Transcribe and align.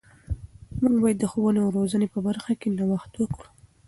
موږ 0.81 0.95
باید 1.03 1.17
د 1.19 1.23
ښوونې 1.31 1.59
او 1.63 1.69
روزنې 1.77 2.07
په 2.13 2.19
برخه 2.27 2.51
کې 2.59 2.73
نوښت 2.77 3.11
وکړو. 3.17 3.47